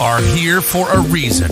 [0.00, 1.50] are here for a reason.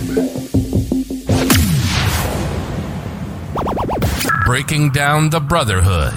[4.46, 6.14] Breaking down the brotherhood,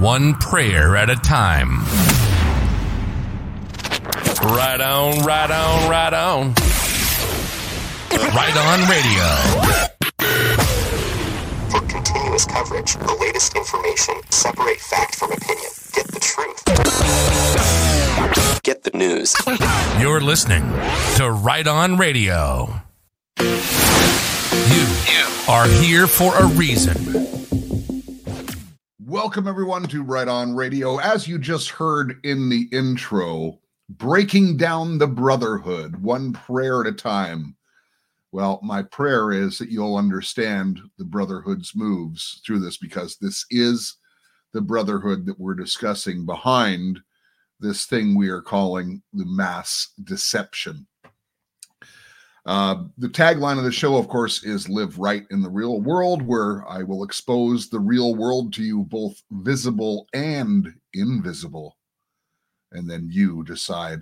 [0.00, 1.80] one prayer at a time.
[4.42, 6.54] Right on, right on, right on.
[8.34, 9.26] Right on radio.
[11.68, 15.70] For continuous coverage, the latest information, separate fact from opinion.
[15.92, 17.89] Get the truth.
[18.62, 19.34] Get the news.
[19.98, 20.62] You're listening
[21.16, 22.80] to Right On Radio.
[23.38, 24.86] You
[25.48, 26.94] are here for a reason.
[29.04, 30.98] Welcome, everyone, to Right On Radio.
[30.98, 36.92] As you just heard in the intro, breaking down the brotherhood, one prayer at a
[36.92, 37.56] time.
[38.30, 43.96] Well, my prayer is that you'll understand the brotherhood's moves through this because this is
[44.52, 47.00] the brotherhood that we're discussing behind
[47.60, 50.86] this thing we are calling the mass deception.
[52.46, 56.22] Uh, the tagline of the show, of course, is Live Right in the Real World,
[56.22, 61.76] where I will expose the real world to you, both visible and invisible.
[62.72, 64.00] And then you decide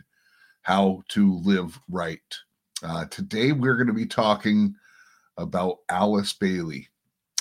[0.63, 2.21] how to live right.
[2.83, 4.75] Uh, today, we're going to be talking
[5.37, 6.89] about Alice Bailey.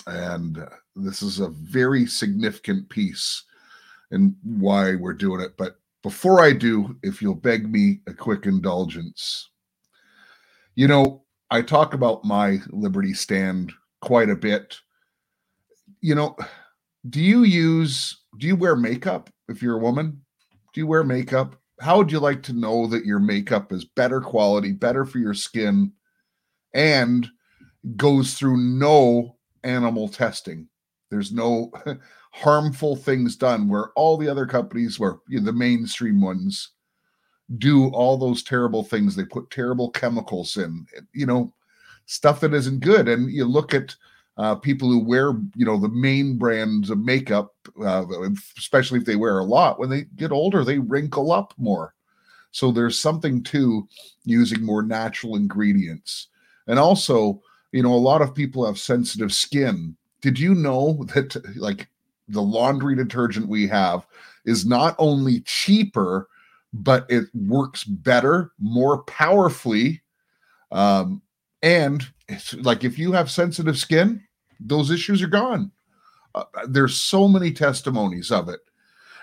[0.08, 3.44] And uh, this is a very significant piece
[4.11, 5.56] and why we're doing it.
[5.58, 9.50] But before I do, if you'll beg me a quick indulgence,
[10.76, 14.78] you know, I talk about my Liberty stand quite a bit.
[16.02, 16.36] You know,
[17.09, 20.22] do you use, do you wear makeup if you're a woman?
[20.73, 21.56] Do you wear makeup?
[21.80, 25.34] How would you like to know that your makeup is better quality, better for your
[25.34, 25.92] skin,
[26.73, 27.28] and
[27.95, 30.68] goes through no animal testing?
[31.09, 31.72] There's no
[32.31, 36.72] harmful things done where all the other companies, where you know, the mainstream ones,
[37.58, 39.16] do all those terrible things.
[39.16, 41.53] They put terrible chemicals in, you know,
[42.05, 43.08] stuff that isn't good.
[43.08, 43.95] And you look at
[44.38, 48.06] uh, people who wear, you know, the main brands of makeup, uh,
[48.57, 51.94] especially if they wear a lot, when they get older, they wrinkle up more.
[52.51, 53.88] So there's something to
[54.25, 56.28] using more natural ingredients.
[56.68, 57.41] And also,
[57.72, 59.95] you know, a lot of people have sensitive skin.
[60.27, 61.88] Did you know that, like,
[62.27, 64.05] the laundry detergent we have
[64.43, 66.27] is not only cheaper,
[66.73, 70.01] but it works better, more powerfully.
[70.69, 71.21] Um,
[71.61, 72.05] and
[72.55, 74.21] like if you have sensitive skin,
[74.59, 75.71] those issues are gone.
[76.35, 78.59] Uh, there's so many testimonies of it.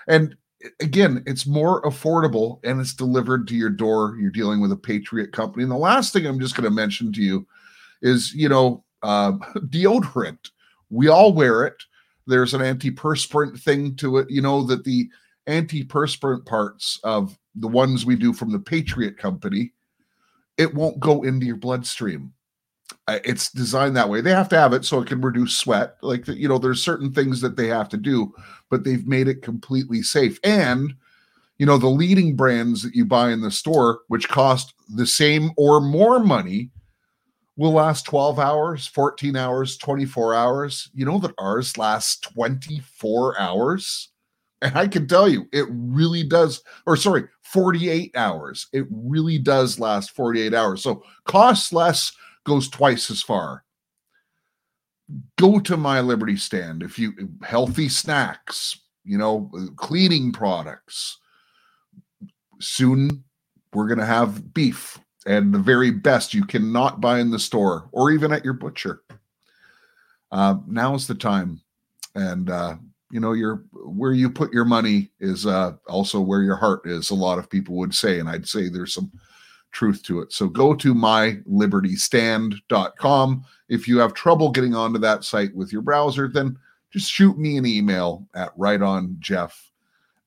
[0.07, 0.35] And
[0.79, 4.17] again, it's more affordable and it's delivered to your door.
[4.19, 5.61] You're dealing with a Patriot company.
[5.61, 7.45] And the last thing I'm just going to mention to you
[8.01, 9.33] is, you know, uh,
[9.69, 10.49] deodorant.
[10.89, 11.81] We all wear it.
[12.27, 14.29] There's an antiperspirant thing to it.
[14.29, 15.09] You know that the
[15.47, 19.73] antiperspirant parts of the ones we do from the Patriot Company,
[20.57, 22.33] it won't go into your bloodstream.
[23.07, 24.21] It's designed that way.
[24.21, 25.97] They have to have it so it can reduce sweat.
[26.01, 28.33] Like you know, there's certain things that they have to do,
[28.69, 30.39] but they've made it completely safe.
[30.43, 30.95] And
[31.57, 35.51] you know, the leading brands that you buy in the store, which cost the same
[35.57, 36.69] or more money,
[37.57, 40.89] will last 12 hours, 14 hours, 24 hours.
[40.93, 44.09] You know that ours lasts 24 hours.
[44.61, 48.67] And I can tell you, it really does, or sorry, 48 hours.
[48.73, 50.81] It really does last 48 hours.
[50.81, 52.11] So costs less
[52.45, 53.63] goes twice as far.
[55.37, 61.19] Go to my Liberty stand if you healthy snacks, you know, cleaning products.
[62.59, 63.23] Soon
[63.73, 67.89] we're going to have beef and the very best you cannot buy in the store
[67.91, 69.01] or even at your butcher.
[70.31, 71.59] Uh, now's the time.
[72.13, 72.75] And, uh,
[73.11, 77.09] you know, your where you put your money is uh, also where your heart is.
[77.09, 79.11] A lot of people would say, and I'd say there's some
[79.71, 80.33] truth to it.
[80.33, 83.45] So go to mylibertystand.com.
[83.69, 86.57] If you have trouble getting onto that site with your browser, then
[86.91, 89.53] just shoot me an email at rightonjeff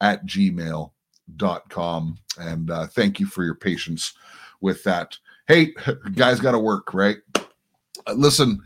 [0.00, 2.18] at gmail.com.
[2.38, 4.12] And uh, thank you for your patience
[4.60, 5.16] with that.
[5.46, 5.74] Hey,
[6.14, 7.18] guys, got to work, right?
[7.34, 8.60] Uh, listen,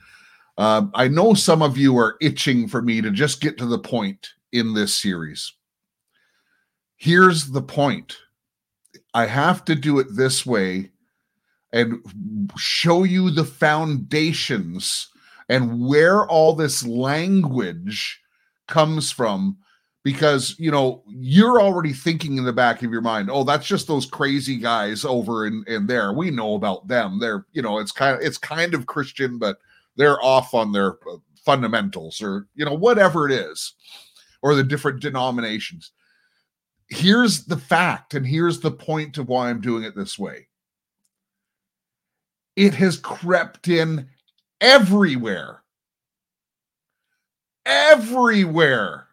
[0.59, 3.79] uh, I know some of you are itching for me to just get to the
[3.79, 5.53] point in this series.
[6.97, 8.17] Here's the point
[9.15, 10.91] I have to do it this way
[11.73, 12.01] and
[12.57, 15.09] show you the foundations
[15.49, 18.21] and where all this language
[18.69, 19.57] comes from
[20.03, 23.87] because you know you're already thinking in the back of your mind oh that's just
[23.87, 27.93] those crazy guys over in, in there we know about them they're you know it's
[27.93, 29.59] kind of it's kind of christian but
[29.97, 33.75] they're off on their uh, fundamentals or you know whatever it is
[34.43, 35.93] or the different denominations
[36.89, 40.47] here's the fact and here's the point of why i'm doing it this way
[42.57, 44.09] it has crept in
[44.61, 45.63] everywhere.
[47.65, 49.09] Everywhere.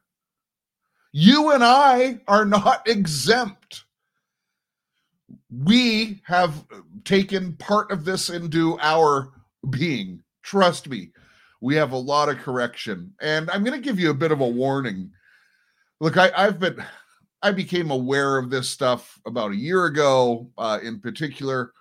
[1.11, 3.85] You and I are not exempt.
[5.49, 6.65] We have
[7.03, 9.31] taken part of this into our
[9.69, 10.21] being.
[10.43, 11.11] Trust me,
[11.61, 13.13] we have a lot of correction.
[13.21, 15.11] And I'm going to give you a bit of a warning.
[15.99, 16.83] Look, I, have been,
[17.41, 21.73] I became aware of this stuff about a year ago, uh, in particular.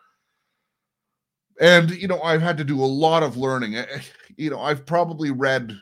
[1.60, 3.76] And, you know, I've had to do a lot of learning.
[4.36, 5.76] You know, I've probably read,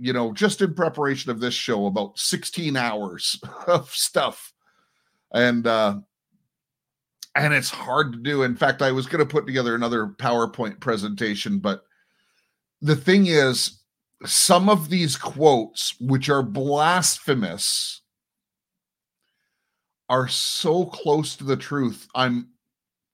[0.00, 4.52] you know, just in preparation of this show, about 16 hours of stuff.
[5.32, 5.98] And, uh,
[7.36, 8.42] and it's hard to do.
[8.42, 11.84] In fact, I was going to put together another PowerPoint presentation, but
[12.80, 13.78] the thing is,
[14.26, 18.02] some of these quotes, which are blasphemous,
[20.08, 22.08] are so close to the truth.
[22.14, 22.48] I'm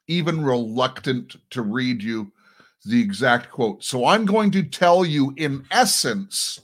[0.09, 2.33] even reluctant to read you
[2.85, 3.85] the exact quote.
[3.85, 6.61] So I'm going to tell you, in essence,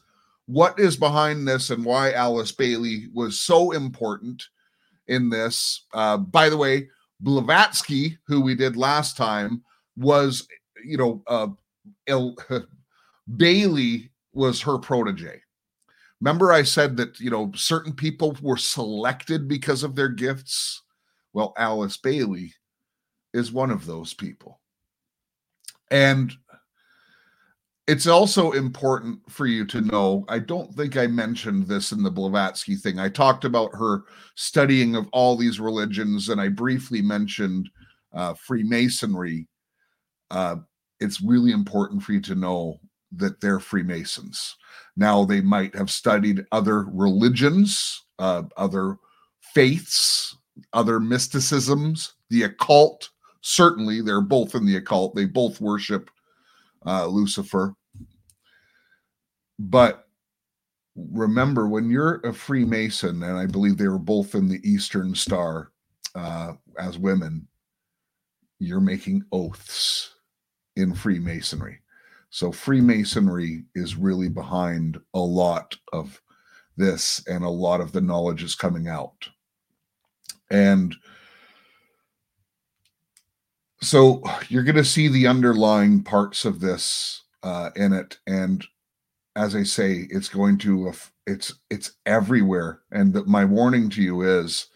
[0.52, 4.48] what is behind this and why Alice Bailey was so important
[5.06, 5.86] in this.
[5.94, 6.88] Uh, by the way,
[7.20, 9.62] Blavatsky, who we did last time,
[9.96, 10.46] was,
[10.84, 11.48] you know, uh,
[12.06, 12.36] Il-
[13.36, 15.40] Bailey was her protege.
[16.20, 20.82] Remember, I said that, you know, certain people were selected because of their gifts?
[21.32, 22.52] Well, Alice Bailey
[23.32, 24.60] is one of those people.
[25.90, 26.32] And
[27.88, 32.10] it's also important for you to know i don't think i mentioned this in the
[32.10, 32.98] blavatsky thing.
[32.98, 37.68] I talked about her studying of all these religions and i briefly mentioned
[38.14, 39.48] uh, freemasonry.
[40.30, 40.56] Uh,
[41.00, 42.78] it's really important for you to know
[43.12, 44.54] that they're freemasons.
[44.96, 48.98] Now they might have studied other religions uh, other
[49.54, 50.36] faiths
[50.72, 53.10] other mysticisms the occult.
[53.40, 55.14] Certainly they're both in the occult.
[55.14, 56.10] They both worship
[56.86, 57.74] uh, lucifer.
[59.58, 60.06] But
[60.94, 65.72] remember when you're a freemason and i believe they were both in the eastern star
[66.14, 67.48] uh, as women
[68.62, 70.14] you're making oaths
[70.76, 71.80] in freemasonry.
[72.30, 76.20] So freemasonry is really behind a lot of
[76.76, 79.28] this and a lot of the knowledge is coming out.
[80.50, 80.94] And
[83.82, 88.64] so you're going to see the underlying parts of this uh, in it and
[89.34, 90.92] as i say it's going to
[91.26, 94.68] it's it's everywhere and the, my warning to you is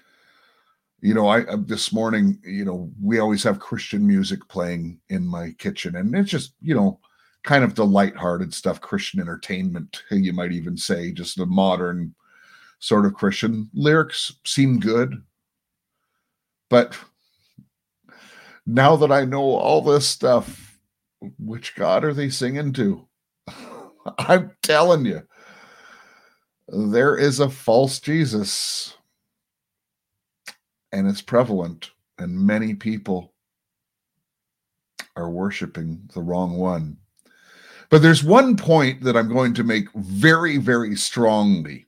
[1.01, 5.27] you know i uh, this morning you know we always have christian music playing in
[5.27, 6.99] my kitchen and it's just you know
[7.45, 12.15] kind of the light-hearted stuff christian entertainment you might even say just the modern
[12.79, 13.71] sort of christian.
[13.75, 15.23] Lyrics seem good
[16.71, 16.97] but
[18.67, 20.79] now that I know all this stuff,
[21.39, 23.07] which God are they singing to?
[24.19, 25.23] I'm telling you,
[26.69, 28.97] there is a false Jesus,
[30.93, 33.33] and it's prevalent, and many people
[35.15, 36.99] are worshiping the wrong one.
[37.89, 41.86] But there's one point that I'm going to make very, very strongly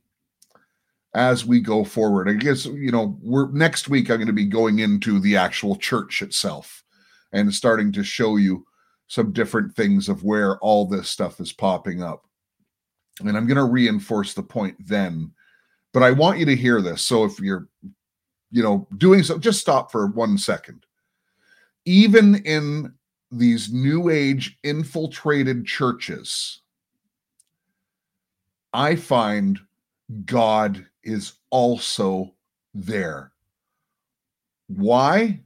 [1.13, 2.29] as we go forward.
[2.29, 4.09] I guess you know we're next week.
[4.09, 6.83] I'm going to be going into the actual church itself
[7.31, 8.65] and starting to show you
[9.07, 12.25] some different things of where all this stuff is popping up.
[13.19, 15.31] And I'm going to reinforce the point then,
[15.93, 17.01] but I want you to hear this.
[17.01, 17.67] So if you're,
[18.51, 20.85] you know, doing so, just stop for one second.
[21.85, 22.93] Even in
[23.31, 26.61] these new age infiltrated churches,
[28.73, 29.59] I find
[30.25, 32.33] God is also
[32.73, 33.31] there.
[34.67, 35.41] Why?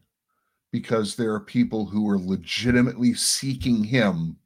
[0.71, 4.37] Because there are people who are legitimately seeking Him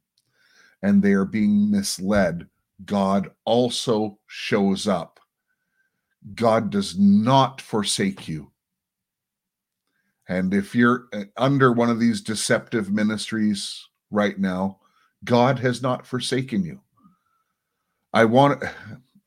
[0.82, 2.46] and they are being misled.
[2.84, 5.18] God also shows up.
[6.34, 8.50] God does not forsake you.
[10.28, 14.78] And if you're uh, under one of these deceptive ministries right now,
[15.24, 16.80] God has not forsaken you.
[18.12, 18.62] I want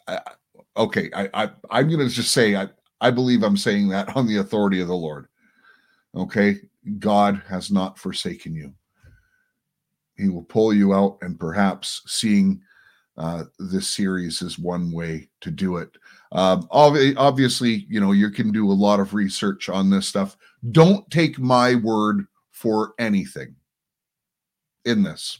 [0.77, 4.27] okay, I, I I'm going to just say I I believe I'm saying that on
[4.27, 5.27] the authority of the Lord.
[6.15, 6.57] Okay,
[6.99, 8.73] God has not forsaken you.
[10.17, 12.61] He will pull you out, and perhaps seeing
[13.17, 15.89] uh, this series is one way to do it.
[16.31, 20.37] Um, obviously, you know you can do a lot of research on this stuff.
[20.71, 23.55] Don't take my word for anything
[24.85, 25.39] in this.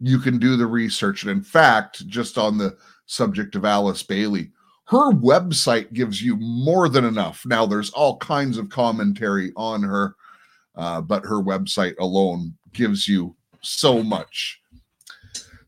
[0.00, 4.50] You can do the research, and in fact, just on the subject of Alice Bailey.
[4.86, 7.44] Her website gives you more than enough.
[7.46, 10.14] Now, there's all kinds of commentary on her,
[10.76, 14.60] uh, but her website alone gives you so much.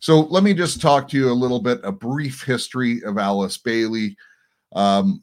[0.00, 3.56] So let me just talk to you a little bit, a brief history of Alice
[3.56, 4.16] Bailey.
[4.74, 5.22] Um,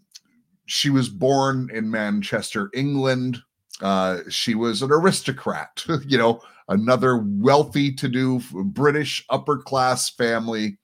[0.65, 3.37] she was born in Manchester, England.
[3.81, 10.77] Uh, she was an aristocrat, you know, another wealthy to do British upper class family.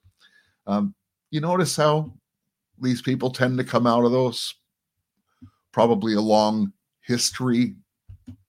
[0.68, 0.94] Um,
[1.32, 2.14] you notice how
[2.80, 4.54] these people tend to come out of those?
[5.72, 7.76] Probably a long history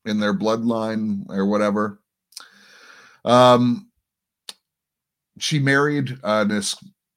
[0.05, 2.01] in their bloodline or whatever.
[3.25, 3.91] Um,
[5.39, 6.63] she married an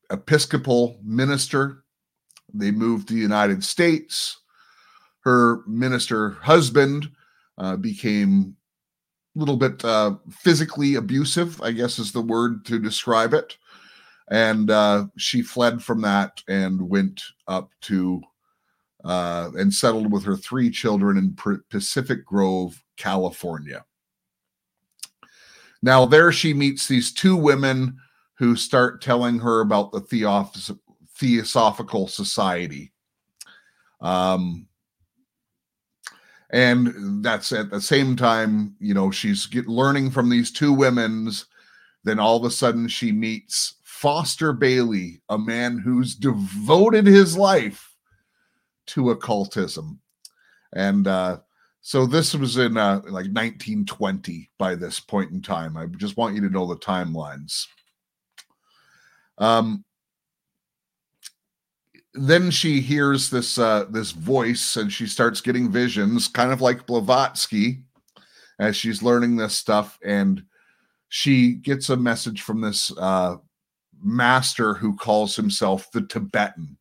[0.09, 1.83] Episcopal minister.
[2.53, 4.37] They moved to the United States.
[5.21, 7.09] Her minister husband
[7.57, 8.55] uh, became
[9.35, 13.57] a little bit uh, physically abusive, I guess is the word to describe it.
[14.33, 18.19] And uh, she fled from that and went up to
[19.03, 21.37] uh, and settled with her three children in
[21.69, 23.85] Pacific Grove, California.
[25.83, 27.95] Now, there she meets these two women
[28.39, 30.79] who start telling her about the Theosoph-
[31.15, 32.91] Theosophical Society.
[34.01, 34.65] Um,
[36.49, 41.45] and that's at the same time, you know, she's get, learning from these two women's.
[42.03, 47.95] Then all of a sudden, she meets Foster Bailey, a man who's devoted his life
[48.87, 50.01] to occultism.
[50.73, 51.37] And uh,
[51.79, 55.77] so this was in uh, like 1920 by this point in time.
[55.77, 57.65] I just want you to know the timelines.
[59.37, 59.85] Um,
[62.13, 66.85] then she hears this uh, this voice and she starts getting visions, kind of like
[66.85, 67.83] Blavatsky,
[68.59, 69.97] as she's learning this stuff.
[70.03, 70.43] And
[71.07, 73.37] she gets a message from this uh,
[74.03, 76.77] master who calls himself the Tibetan.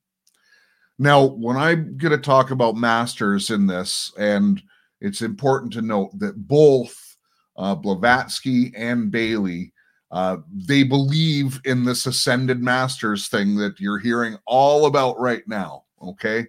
[0.98, 4.62] Now, when I'm going to talk about masters in this, and
[5.00, 7.16] it's important to note that both
[7.56, 9.72] uh, Blavatsky and Bailey,
[10.10, 15.84] uh, they believe in this ascended masters thing that you're hearing all about right now.
[16.02, 16.46] Okay.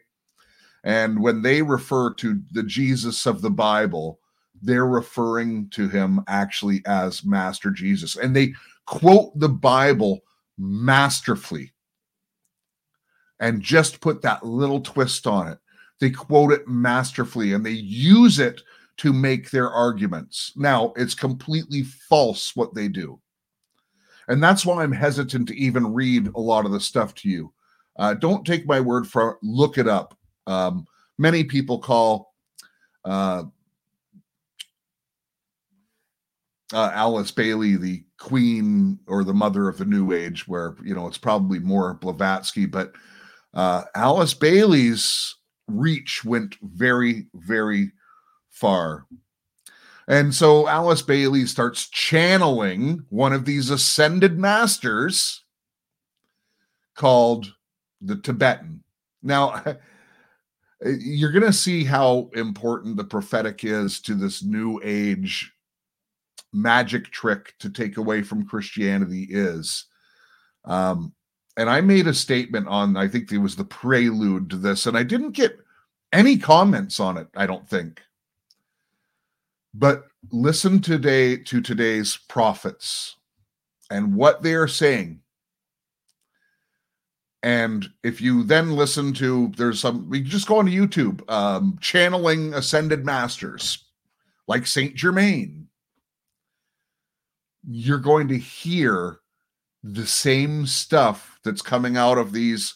[0.83, 4.19] And when they refer to the Jesus of the Bible,
[4.61, 8.17] they're referring to him actually as Master Jesus.
[8.17, 8.53] And they
[8.85, 10.21] quote the Bible
[10.63, 11.73] masterfully
[13.39, 15.57] and just put that little twist on it.
[15.99, 18.61] They quote it masterfully and they use it
[18.97, 20.53] to make their arguments.
[20.55, 23.19] Now, it's completely false what they do.
[24.27, 27.53] And that's why I'm hesitant to even read a lot of the stuff to you.
[27.97, 30.17] Uh, don't take my word for it, look it up.
[30.47, 30.85] Um,
[31.17, 32.33] many people call
[33.03, 33.43] uh,
[36.73, 41.07] uh, Alice Bailey the queen or the mother of the new age, where, you know,
[41.07, 42.93] it's probably more Blavatsky, but
[43.53, 45.35] uh, Alice Bailey's
[45.67, 47.91] reach went very, very
[48.49, 49.05] far.
[50.07, 55.43] And so Alice Bailey starts channeling one of these ascended masters
[56.95, 57.53] called
[58.01, 58.83] the Tibetan.
[59.21, 59.63] Now,
[60.85, 65.53] you're going to see how important the prophetic is to this new age
[66.53, 69.85] magic trick to take away from Christianity is.
[70.65, 71.13] Um,
[71.57, 74.97] and I made a statement on, I think it was the prelude to this, and
[74.97, 75.59] I didn't get
[76.11, 78.01] any comments on it, I don't think.
[79.73, 83.15] But listen today to today's prophets
[83.89, 85.19] and what they are saying.
[87.41, 91.77] And if you then listen to, there's some, we just go on to YouTube, um,
[91.81, 93.85] channeling ascended masters
[94.47, 95.62] like Saint Germain.
[97.67, 99.19] You're going to hear
[99.83, 102.75] the same stuff that's coming out of these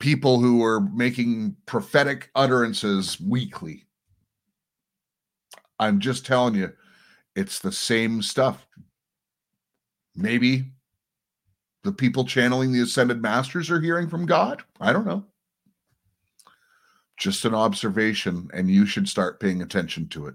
[0.00, 3.86] people who are making prophetic utterances weekly.
[5.78, 6.72] I'm just telling you,
[7.36, 8.66] it's the same stuff.
[10.14, 10.72] Maybe
[11.84, 14.62] the people channeling the ascended masters are hearing from God.
[14.80, 15.24] I don't know.
[17.16, 20.34] Just an observation, and you should start paying attention to it.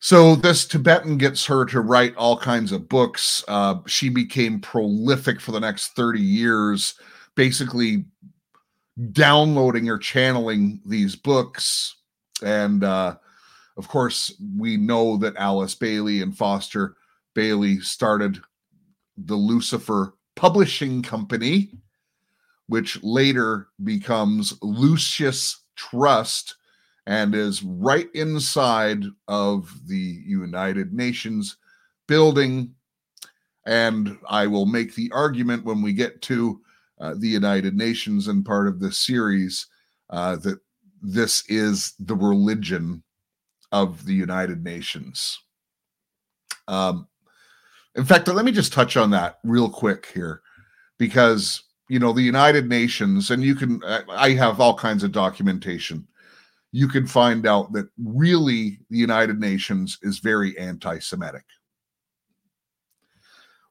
[0.00, 3.44] So this Tibetan gets her to write all kinds of books.
[3.48, 6.94] Uh, she became prolific for the next 30 years,
[7.34, 8.04] basically
[9.12, 11.96] downloading or channeling these books.
[12.44, 13.16] And uh,
[13.76, 16.96] of course, we know that Alice Bailey and Foster
[17.34, 18.40] Bailey started
[19.16, 21.72] the Lucifer Publishing Company,
[22.68, 26.54] which later becomes Lucis Trust
[27.08, 31.56] and is right inside of the United Nations
[32.06, 32.74] building.
[33.64, 36.60] And I will make the argument when we get to
[37.00, 39.66] uh, the United Nations and part of this series
[40.10, 40.60] uh, that
[41.00, 43.02] this is the religion
[43.72, 45.38] of the United Nations.
[46.66, 47.08] Um,
[47.94, 50.42] in fact, let me just touch on that real quick here,
[50.98, 56.06] because you know the United Nations, and you can I have all kinds of documentation.
[56.72, 61.44] You can find out that really the United Nations is very anti-Semitic.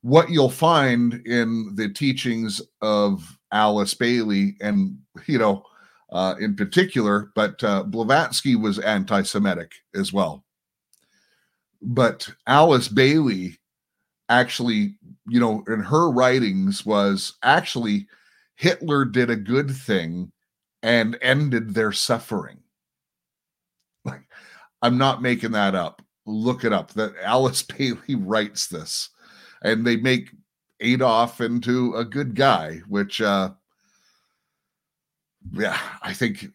[0.02, 5.64] What you'll find in the teachings of Alice Bailey, and you know,
[6.12, 10.44] uh, in particular, but uh, Blavatsky was anti-Semitic as well.
[11.82, 13.60] But Alice Bailey
[14.30, 18.08] actually, you know, in her writings was actually
[18.56, 20.32] Hitler did a good thing
[20.82, 22.60] and ended their suffering.
[24.82, 26.02] I'm not making that up.
[26.26, 26.92] Look it up.
[26.92, 29.10] That Alice Bailey writes this,
[29.62, 30.32] and they make
[30.80, 33.52] Adolf into a good guy, which, uh,
[35.52, 36.48] yeah, I think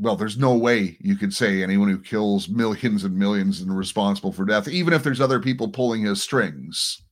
[0.00, 4.32] well, there's no way you could say anyone who kills millions and millions and responsible
[4.32, 7.02] for death, even if there's other people pulling his strings.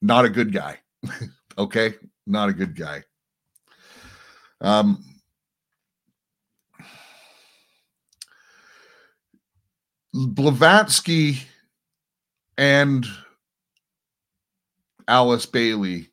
[0.00, 0.78] Not a good guy.
[1.58, 1.94] okay?
[2.26, 3.02] Not a good guy.
[4.62, 5.04] Um,
[10.12, 11.38] Blavatsky
[12.58, 13.06] and
[15.06, 16.08] Alice Bailey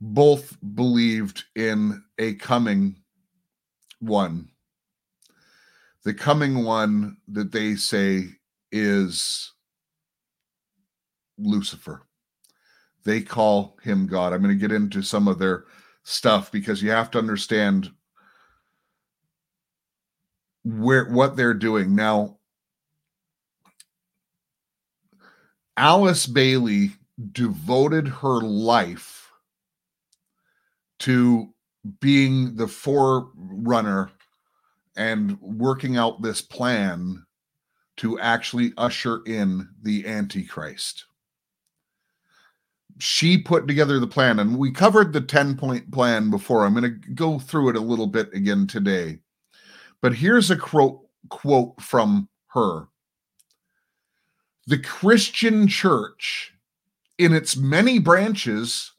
[0.00, 2.96] both believed in a coming
[4.00, 4.48] one.
[6.04, 8.26] The coming one that they say
[8.72, 9.52] is
[11.38, 12.02] Lucifer.
[13.04, 14.32] They call him God.
[14.32, 15.64] I'm going to get into some of their
[16.04, 17.90] stuff because you have to understand
[20.64, 21.94] where what they're doing.
[21.94, 22.38] Now
[25.76, 26.92] Alice Bailey
[27.32, 29.30] devoted her life
[31.00, 31.52] to
[32.00, 34.10] being the forerunner
[34.96, 37.24] and working out this plan
[37.96, 41.06] to actually usher in the Antichrist.
[42.98, 46.64] She put together the plan, and we covered the 10 point plan before.
[46.64, 49.18] I'm going to go through it a little bit again today.
[50.02, 52.88] But here's a quote, quote from her
[54.66, 56.54] The Christian church,
[57.18, 58.92] in its many branches,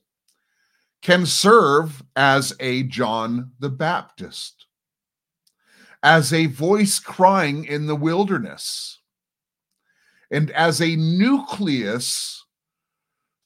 [1.02, 4.68] can serve as a John the Baptist,
[6.02, 9.00] as a voice crying in the wilderness,
[10.32, 12.46] and as a nucleus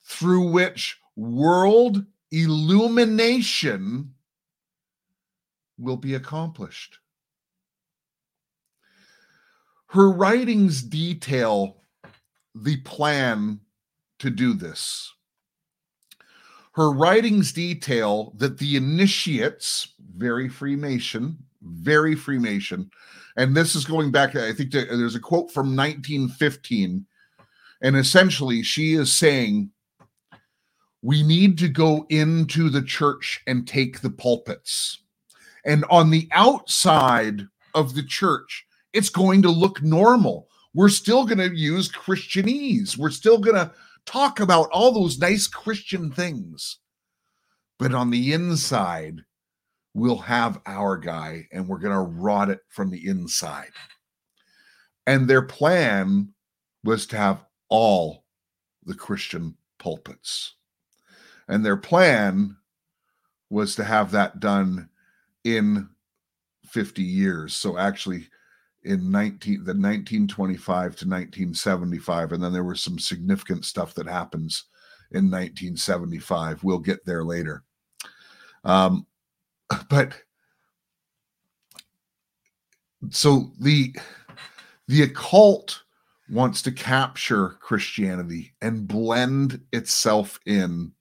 [0.05, 4.13] through which world illumination
[5.77, 6.97] will be accomplished.
[9.87, 11.77] Her writings detail
[12.63, 13.59] the plan
[14.19, 15.13] to do this.
[16.73, 22.91] Her writings detail that the initiates, very Freemason, very Freemason,
[23.35, 27.05] and this is going back, I think to, there's a quote from 1915,
[27.81, 29.71] and essentially she is saying,
[31.01, 34.99] we need to go into the church and take the pulpits.
[35.65, 37.41] And on the outside
[37.75, 40.47] of the church, it's going to look normal.
[40.77, 42.99] We're still going to use Christianese.
[42.99, 43.71] We're still going to
[44.05, 46.77] talk about all those nice Christian things.
[47.79, 49.21] But on the inside,
[49.95, 53.71] we'll have our guy and we're going to rot it from the inside.
[55.07, 56.35] And their plan
[56.83, 58.25] was to have all
[58.85, 60.53] the Christian pulpits.
[61.47, 62.55] And their plan
[63.49, 64.89] was to have that done
[65.43, 65.89] in
[66.67, 67.55] 50 years.
[67.55, 68.27] So actually,
[68.83, 74.65] in 19 the 1925 to 1975 and then there was some significant stuff that happens
[75.11, 77.63] in 1975 we'll get there later.
[78.63, 79.05] Um
[79.89, 80.13] but
[83.09, 83.95] so the
[84.87, 85.83] the occult
[86.29, 90.91] wants to capture christianity and blend itself in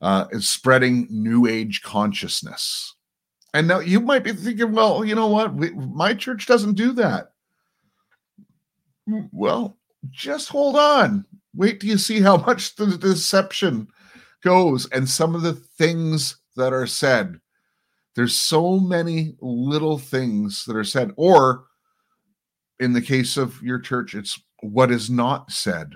[0.00, 2.94] uh is spreading new age consciousness
[3.54, 5.54] and now you might be thinking, well, you know what?
[5.54, 7.30] We, my church doesn't do that.
[9.08, 9.78] Mm, well,
[10.10, 11.24] just hold on.
[11.54, 13.86] Wait till you see how much the deception
[14.42, 17.38] goes and some of the things that are said.
[18.16, 21.12] There's so many little things that are said.
[21.16, 21.66] Or
[22.80, 25.92] in the case of your church, it's what is not said.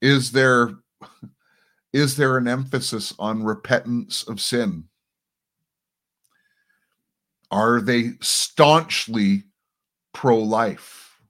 [0.00, 0.70] Is there
[1.92, 4.87] is there an emphasis on repentance of sin?
[7.50, 9.44] Are they staunchly
[10.12, 11.20] pro life?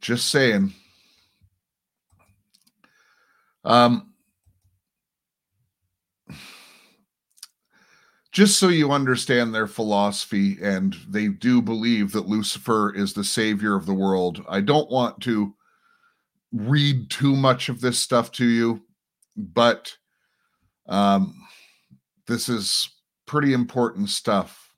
[0.00, 0.72] Just saying.
[3.64, 4.14] Um,
[8.32, 13.76] just so you understand their philosophy, and they do believe that Lucifer is the savior
[13.76, 14.44] of the world.
[14.48, 15.54] I don't want to
[16.52, 18.82] read too much of this stuff to you,
[19.36, 19.94] but
[20.88, 21.34] um,
[22.30, 22.88] this is
[23.26, 24.72] pretty important stuff.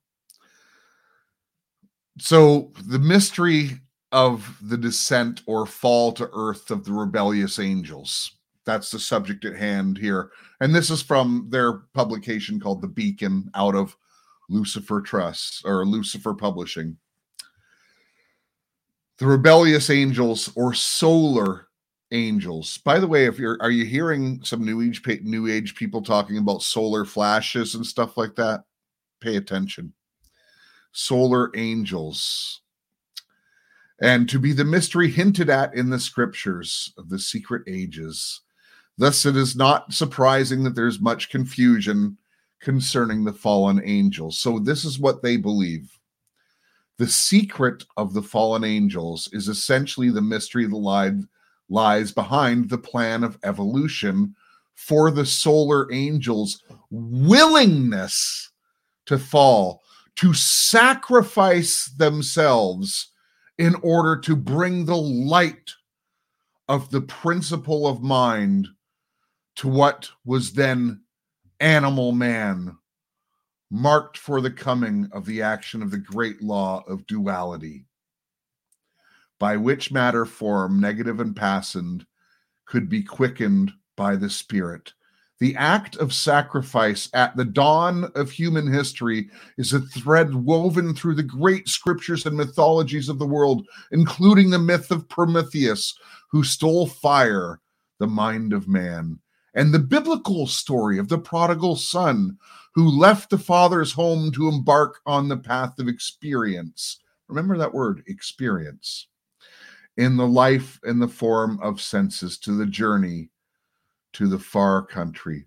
[2.18, 3.78] So, the mystery
[4.10, 8.38] of the descent or fall to earth of the rebellious angels.
[8.64, 10.30] That's the subject at hand here.
[10.60, 13.96] And this is from their publication called The Beacon out of
[14.48, 16.96] Lucifer Trust or Lucifer Publishing.
[19.18, 21.68] The rebellious angels or solar
[22.12, 22.79] angels.
[22.79, 26.38] By the way, if you're are you hearing some new age new age people talking
[26.38, 28.64] about solar flashes and stuff like that?
[29.20, 29.92] Pay attention.
[30.92, 32.61] Solar angels.
[34.01, 38.40] And to be the mystery hinted at in the scriptures of the secret ages.
[38.98, 42.18] Thus, it is not surprising that there's much confusion
[42.61, 44.38] concerning the fallen angels.
[44.38, 45.98] So, this is what they believe.
[46.98, 51.22] The secret of the fallen angels is essentially the mystery that lied
[51.72, 54.35] lies behind the plan of evolution
[54.74, 58.50] for the solar angels' willingness
[59.06, 59.82] to fall,
[60.16, 63.11] to sacrifice themselves
[63.58, 65.72] in order to bring the light
[66.68, 68.68] of the principle of mind
[69.56, 71.00] to what was then
[71.61, 72.76] animal man,
[73.70, 77.87] marked for the coming of the action of the great law of duality
[79.42, 82.07] by which matter form, negative and passive,
[82.64, 84.92] could be quickened by the Spirit.
[85.40, 91.16] The act of sacrifice at the dawn of human history is a thread woven through
[91.16, 95.92] the great scriptures and mythologies of the world, including the myth of Prometheus,
[96.31, 97.59] who stole fire,
[97.98, 99.18] the mind of man,
[99.55, 102.38] and the biblical story of the prodigal son
[102.76, 107.00] who left the father's home to embark on the path of experience.
[107.26, 109.09] Remember that word, experience
[109.96, 113.31] in the life in the form of senses to the journey
[114.14, 115.46] to the far country.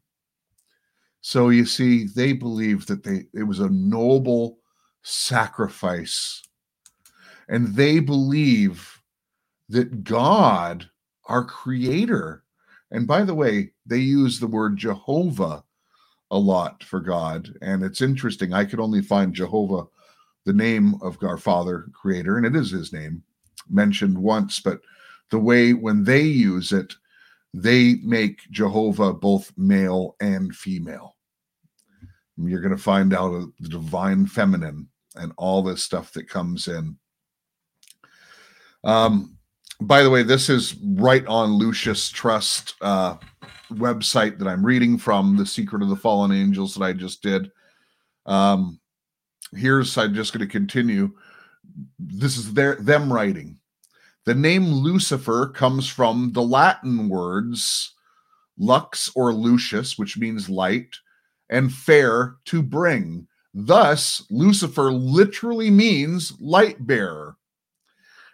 [1.21, 4.59] So you see, they believed that they it was a noble
[5.01, 6.41] sacrifice.
[7.47, 9.01] And they believe
[9.69, 10.89] that God,
[11.25, 12.43] our creator,
[12.91, 15.63] and by the way, they use the word Jehovah
[16.31, 17.49] a lot for God.
[17.61, 18.53] And it's interesting.
[18.53, 19.85] I could only find Jehovah,
[20.45, 23.23] the name of our Father, Creator, and it is his name
[23.69, 24.81] mentioned once, but
[25.31, 26.93] the way when they use it,
[27.53, 31.15] they make Jehovah both male and female.
[32.37, 36.97] You're going to find out the divine feminine and all this stuff that comes in.
[38.83, 39.37] Um,
[39.81, 43.17] by the way, this is right on Lucis Trust uh,
[43.71, 47.51] website that I'm reading from, The Secret of the Fallen Angels that I just did.
[48.25, 48.79] Um,
[49.53, 51.13] here's I'm just going to continue
[51.99, 53.57] this is their them writing.
[54.25, 57.95] The name Lucifer comes from the Latin words
[58.57, 60.95] lux or lucis, which means light,
[61.49, 63.27] and ferre to bring.
[63.53, 67.37] Thus, Lucifer literally means light bearer.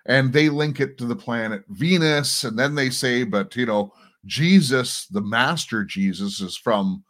[0.08, 2.44] And they link it to the planet Venus.
[2.44, 3.94] And then they say, but you know,
[4.26, 7.04] Jesus, the master Jesus, is from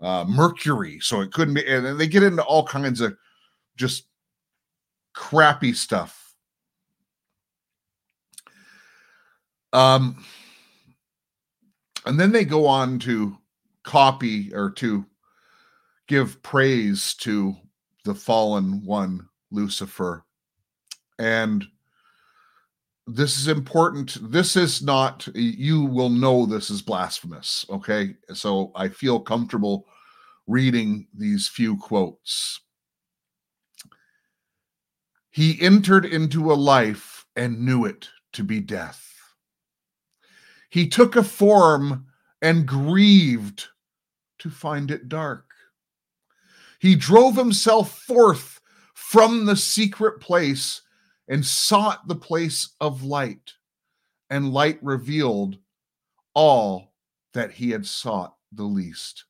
[0.00, 0.98] uh, Mercury.
[1.00, 1.66] So it couldn't be.
[1.66, 3.16] And they get into all kinds of
[3.76, 4.07] just
[5.18, 6.32] crappy stuff.
[9.72, 10.24] Um,
[12.06, 13.36] and then they go on to
[13.82, 15.04] copy or to
[16.06, 17.56] give praise to
[18.04, 20.24] the fallen one, Lucifer.
[21.18, 21.66] And
[23.08, 24.18] this is important.
[24.30, 27.66] This is not, you will know this is blasphemous.
[27.68, 28.14] Okay.
[28.32, 29.86] So I feel comfortable
[30.46, 32.60] reading these few quotes.
[35.30, 39.04] He entered into a life and knew it to be death.
[40.70, 42.06] He took a form
[42.42, 43.68] and grieved
[44.38, 45.46] to find it dark.
[46.78, 48.60] He drove himself forth
[48.94, 50.82] from the secret place
[51.28, 53.52] and sought the place of light,
[54.30, 55.58] and light revealed
[56.34, 56.92] all
[57.34, 59.24] that he had sought the least.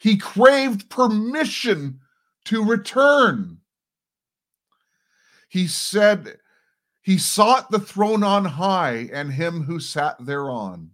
[0.00, 2.00] He craved permission
[2.46, 3.58] to return
[5.50, 6.38] he said,
[7.02, 10.90] He sought the throne on high and him who sat thereon.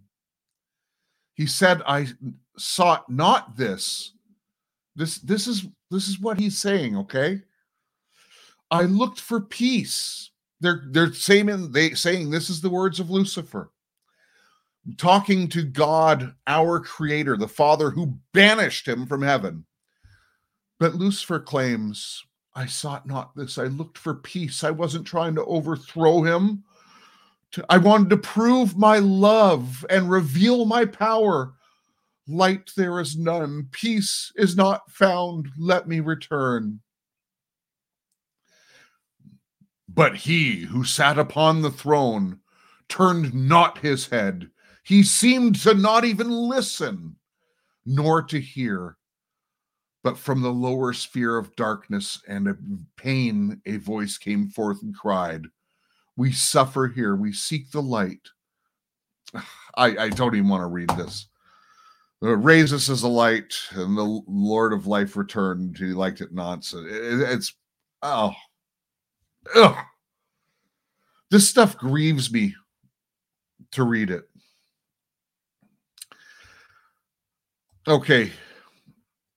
[1.35, 2.07] He said, I
[2.57, 4.13] sought not this.
[4.95, 7.41] This, this is this is what he's saying, okay?
[8.71, 10.31] I looked for peace.
[10.59, 13.71] They're they're saying they saying this is the words of Lucifer.
[14.97, 19.65] Talking to God, our creator, the Father who banished him from heaven.
[20.79, 22.25] But Lucifer claims,
[22.57, 23.59] I sought not this.
[23.59, 24.63] I looked for peace.
[24.63, 26.63] I wasn't trying to overthrow him.
[27.69, 31.53] I wanted to prove my love and reveal my power.
[32.27, 33.67] Light there is none.
[33.71, 35.49] Peace is not found.
[35.55, 36.79] Let me return.
[39.87, 42.39] But he who sat upon the throne
[42.89, 44.49] turned not his head.
[44.81, 47.17] He seemed to not even listen,
[47.85, 48.97] nor to hear.
[50.07, 52.57] But from the lower sphere of darkness and of
[52.95, 55.47] pain, a voice came forth and cried,
[56.15, 58.29] We suffer here, we seek the light.
[59.75, 61.27] I, I don't even want to read this.
[62.21, 65.77] Raise us as a light, and the Lord of life returned.
[65.77, 66.87] He liked it nonsense.
[66.89, 67.53] It, it's
[68.01, 68.31] oh,
[69.57, 69.75] ugh.
[71.31, 72.55] This stuff grieves me
[73.71, 74.23] to read it.
[77.85, 78.31] Okay,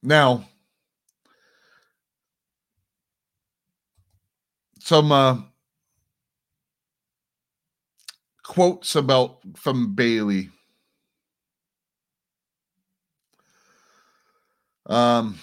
[0.04, 0.44] now
[4.90, 5.37] some uh,
[8.42, 10.50] quotes about from Bailey.
[14.87, 15.38] Um,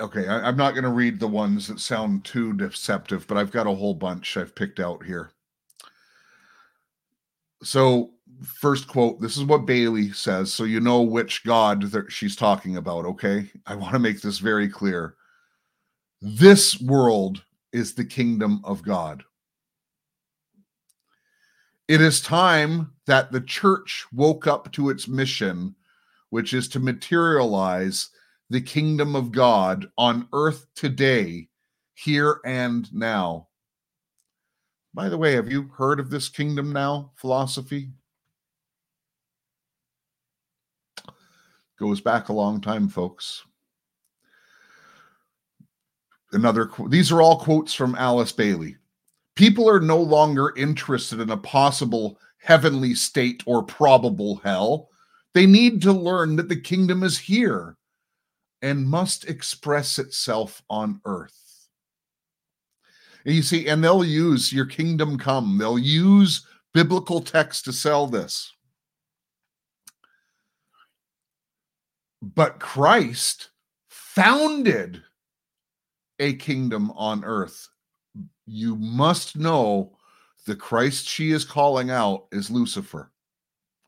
[0.00, 3.52] okay, I, am not going to read the ones that sound too deceptive, but I've
[3.52, 5.32] got a whole bunch I've picked out here.
[7.62, 12.76] So, first quote this is what Bailey says, so you know which God she's talking
[12.76, 13.50] about, okay?
[13.66, 15.16] I want to make this very clear.
[16.20, 19.22] This world is the kingdom of God.
[21.88, 25.76] It is time that the church woke up to its mission,
[26.30, 28.10] which is to materialize
[28.50, 31.48] the kingdom of God on earth today,
[31.94, 33.48] here and now.
[34.94, 37.90] By the way, have you heard of this kingdom now philosophy?
[41.78, 43.44] Goes back a long time, folks.
[46.32, 48.76] Another, these are all quotes from Alice Bailey.
[49.36, 54.88] People are no longer interested in a possible heavenly state or probable hell.
[55.34, 57.76] They need to learn that the kingdom is here
[58.62, 61.68] and must express itself on earth.
[63.26, 68.06] And you see, and they'll use your kingdom come, they'll use biblical text to sell
[68.06, 68.52] this.
[72.22, 73.50] But Christ
[73.88, 75.02] founded
[76.18, 77.68] a kingdom on earth
[78.46, 79.92] you must know
[80.46, 83.10] the Christ she is calling out is Lucifer.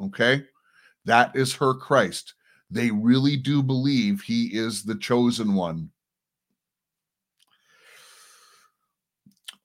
[0.01, 0.45] Okay?
[1.05, 2.35] That is her Christ.
[2.71, 5.91] They really do believe he is the chosen one.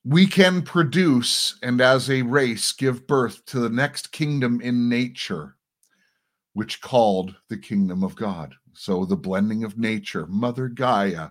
[0.06, 5.56] We can produce and as a race give birth to the next kingdom in nature,
[6.54, 8.54] which called the kingdom of God.
[8.74, 11.30] So the blending of nature, Mother Gaia,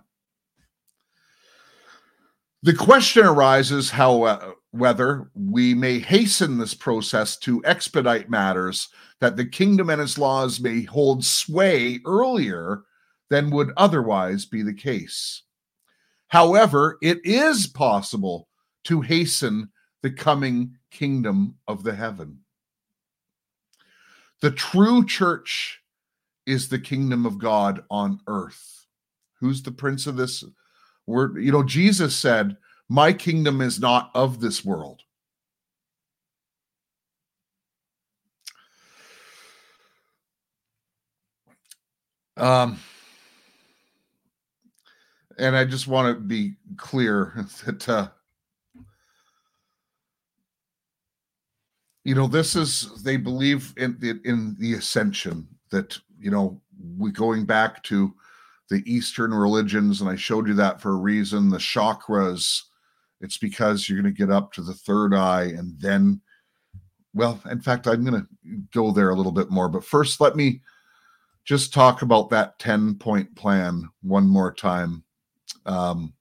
[2.61, 8.87] the question arises how uh, whether we may hasten this process to expedite matters
[9.19, 12.83] that the kingdom and its laws may hold sway earlier
[13.29, 15.43] than would otherwise be the case.
[16.27, 18.47] However, it is possible
[18.85, 19.69] to hasten
[20.01, 22.39] the coming kingdom of the heaven.
[24.43, 25.81] The true church
[26.45, 28.87] is the kingdom of God on earth.
[29.39, 30.43] Who's the prince of this
[31.07, 32.57] we're, you know, Jesus said,
[32.89, 35.03] My kingdom is not of this world.
[42.35, 42.81] Um,
[45.39, 48.09] and I just want to be clear that, uh,
[52.03, 56.61] you know, this is, they believe in, the, in the ascension that, you know,
[56.97, 58.13] we going back to
[58.69, 61.49] the Eastern religions, and I showed you that for a reason.
[61.49, 62.61] The chakras,
[63.21, 66.21] it's because you're going to get up to the third eye and then,
[67.13, 68.27] well, in fact, I'm going to
[68.73, 69.69] go there a little bit more.
[69.69, 70.61] But first, let me
[71.45, 75.03] just talk about that 10 point plan one more time.
[75.65, 76.13] Um,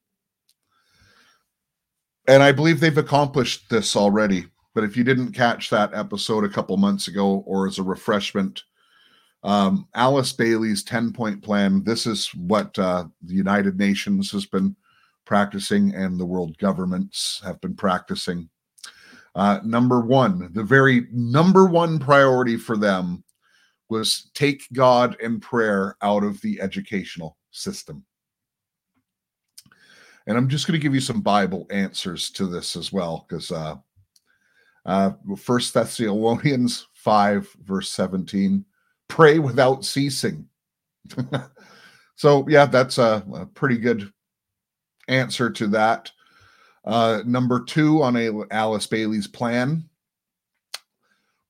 [2.29, 4.47] and I believe they've accomplished this already.
[4.75, 8.63] But if you didn't catch that episode a couple months ago or as a refreshment,
[9.45, 11.83] um, Alice Bailey's 10 point plan.
[11.85, 14.77] This is what uh, the United Nations has been
[15.25, 18.49] practicing and the world governments have been practicing.
[19.35, 23.25] Uh, number one, the very number one priority for them
[23.89, 28.05] was take God and prayer out of the educational system.
[30.27, 33.51] And I'm just going to give you some Bible answers to this as well, because
[33.51, 33.77] uh,
[34.85, 38.65] Uh, First Thessalonians 5, verse 17
[39.09, 40.49] pray without ceasing.
[42.17, 44.11] so, yeah, that's a, a, pretty good
[45.07, 46.11] answer to that.
[46.85, 49.85] Uh, number two on a, Alice Bailey's plan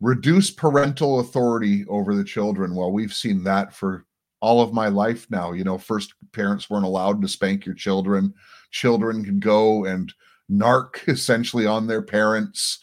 [0.01, 2.75] reduce parental authority over the children.
[2.75, 4.05] Well, we've seen that for
[4.41, 5.53] all of my life now.
[5.53, 8.35] You know, first parents weren't allowed to spank your children,
[8.73, 10.13] children could go and
[10.51, 12.81] narc essentially on their parents.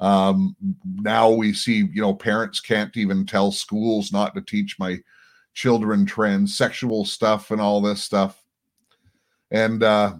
[0.00, 4.98] Um, now we see, you know, parents can't even tell schools not to teach my
[5.54, 8.42] children transsexual stuff and all this stuff.
[9.50, 10.14] And uh,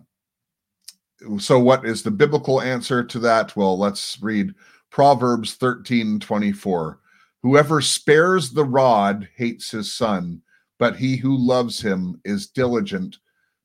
[1.38, 3.55] so, what is the biblical answer to that?
[3.57, 4.55] Well, let's read
[4.90, 6.99] Proverbs 13 24.
[7.43, 10.43] Whoever spares the rod hates his son,
[10.79, 13.19] but he who loves him is diligent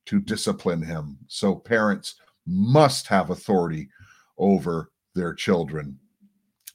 [0.05, 1.17] to discipline him.
[1.27, 3.89] So, parents must have authority
[4.37, 5.97] over their children.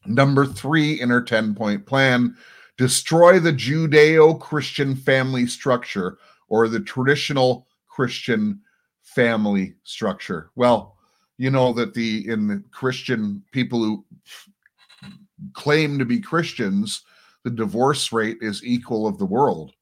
[0.06, 2.36] Number three in her 10 point plan
[2.76, 8.60] destroy the Judeo Christian family structure or the traditional Christian
[9.02, 10.50] family structure.
[10.54, 10.96] Well,
[11.36, 14.04] you know that the in the Christian people who
[15.52, 17.02] claim to be Christians,
[17.44, 19.72] the divorce rate is equal of the world.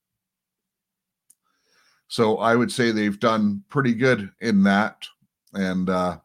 [2.08, 5.06] So I would say they've done pretty good in that.
[5.52, 6.18] And uh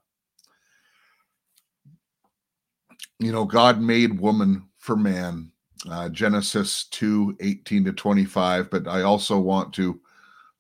[3.19, 5.52] you know, God made woman for man.
[5.89, 8.69] Uh, Genesis 2 18 to 25.
[8.69, 9.99] But I also want to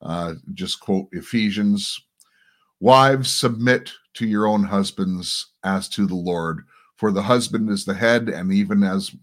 [0.01, 1.99] uh, just quote Ephesians
[2.83, 6.65] Wives, submit to your own husbands as to the Lord,
[6.97, 9.15] for the husband is the head, and even as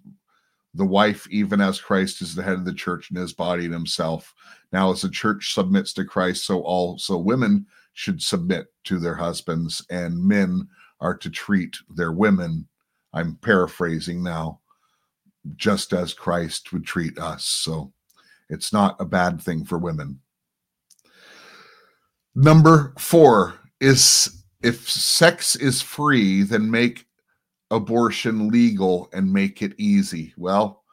[0.72, 3.74] the wife, even as Christ is the head of the church and his body and
[3.74, 4.32] himself.
[4.72, 9.84] Now, as the church submits to Christ, so also women should submit to their husbands,
[9.90, 10.66] and men
[11.00, 12.66] are to treat their women
[13.12, 14.60] I'm paraphrasing now,
[15.56, 17.44] just as Christ would treat us.
[17.44, 17.92] So
[18.48, 20.20] it's not a bad thing for women.
[22.34, 27.06] Number four is if sex is free, then make
[27.70, 30.34] abortion legal and make it easy.
[30.36, 30.84] Well,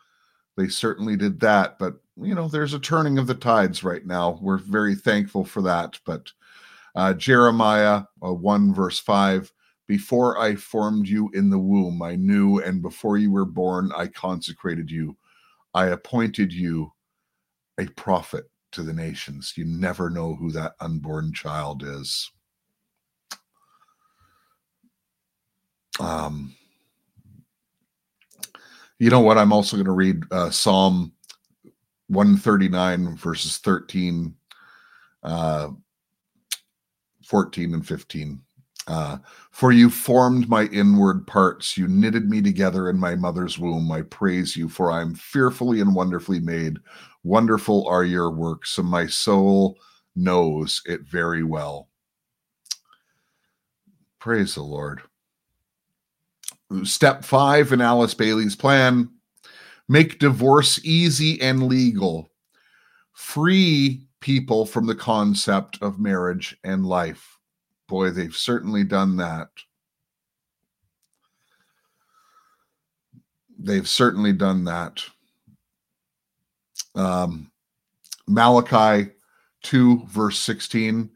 [0.56, 4.40] they certainly did that, but you know, there's a turning of the tides right now.
[4.42, 6.00] We're very thankful for that.
[6.06, 6.32] But
[6.96, 9.52] uh, Jeremiah uh, 1, verse 5
[9.88, 14.08] before I formed you in the womb, I knew, and before you were born, I
[14.08, 15.16] consecrated you.
[15.74, 16.92] I appointed you
[17.80, 19.54] a prophet to the nations.
[19.56, 22.30] You never know who that unborn child is.
[26.00, 26.54] Um,
[29.00, 29.38] you know what?
[29.38, 31.14] I'm also going to read uh, Psalm
[32.08, 34.36] 139, verses 13,
[35.24, 35.70] uh,
[37.24, 38.42] 14, and 15.
[38.88, 39.18] Uh,
[39.52, 41.78] for you formed my inward parts.
[41.78, 43.92] You knitted me together in my mother's womb.
[43.92, 46.78] I praise you, for I am fearfully and wonderfully made.
[47.24, 49.78] Wonderful are your works, and my soul
[50.16, 51.90] knows it very well.
[54.20, 55.02] Praise the Lord.
[56.84, 59.10] Step five in Alice Bailey's plan
[59.90, 62.30] make divorce easy and legal.
[63.14, 67.37] Free people from the concept of marriage and life
[67.88, 69.50] boy, they've certainly done that.
[73.60, 75.04] They've certainly done that.
[76.96, 77.52] Um,
[78.28, 79.12] Malachi
[79.64, 81.10] 2, verse 16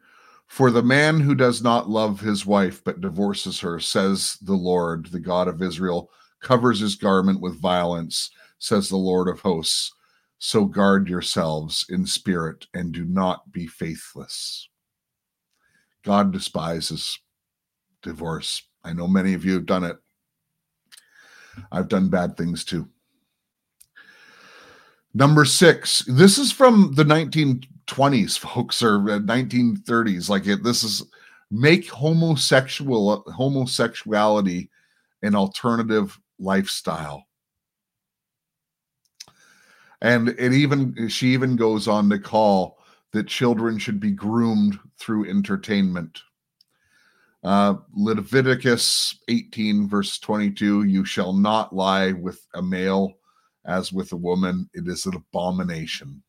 [0.48, 5.08] For the man who does not love his wife but divorces her, says the Lord,
[5.08, 6.10] the God of Israel,
[6.42, 9.94] covers his garment with violence, says the Lord of hosts.
[10.40, 14.68] So guard yourselves in spirit and do not be faithless.
[16.04, 17.20] God despises
[18.02, 18.64] divorce.
[18.84, 19.98] I know many of you have done it.
[21.72, 22.88] I've done bad things too.
[25.14, 30.30] Number six, this is from the 1920s, folks, or uh, 1930s.
[30.30, 31.04] Like it, this is
[31.52, 34.70] make homosexual homosexuality
[35.22, 37.26] an alternative lifestyle.
[40.02, 42.81] And it even she even goes on to call
[43.14, 46.22] that children should be groomed through entertainment.
[47.44, 53.16] Uh, Leviticus 18, verse 22 You shall not lie with a male
[53.66, 56.24] as with a woman, it is an abomination.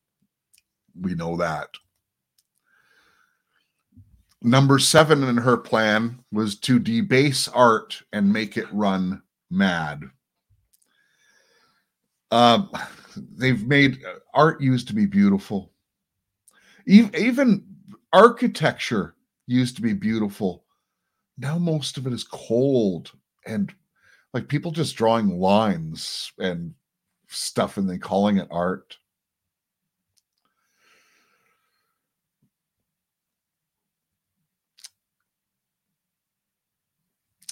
[1.00, 1.68] We know that.
[4.42, 10.02] Number seven in her plan was to debase art and make it run mad.
[12.30, 12.64] Uh,
[13.16, 14.02] they've made
[14.34, 15.71] art used to be beautiful
[16.86, 17.64] even
[18.12, 19.14] architecture
[19.46, 20.64] used to be beautiful.
[21.38, 23.12] Now most of it is cold
[23.46, 23.72] and
[24.34, 26.74] like people just drawing lines and
[27.28, 28.96] stuff and then calling it art.